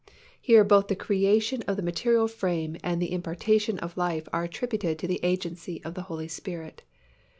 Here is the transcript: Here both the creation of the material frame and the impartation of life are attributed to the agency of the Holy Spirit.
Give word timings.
Here 0.41 0.63
both 0.63 0.87
the 0.87 0.95
creation 0.95 1.61
of 1.67 1.75
the 1.77 1.83
material 1.83 2.27
frame 2.27 2.75
and 2.83 2.99
the 2.99 3.11
impartation 3.11 3.77
of 3.77 3.95
life 3.97 4.27
are 4.33 4.43
attributed 4.43 4.97
to 4.97 5.05
the 5.07 5.19
agency 5.21 5.79
of 5.83 5.93
the 5.93 6.01
Holy 6.09 6.27
Spirit. 6.27 6.81